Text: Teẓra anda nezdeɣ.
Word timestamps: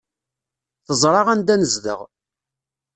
Teẓra 0.85 1.21
anda 1.31 1.55
nezdeɣ. 1.55 1.99